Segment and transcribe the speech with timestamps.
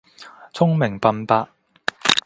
[0.51, 1.47] 聰明笨伯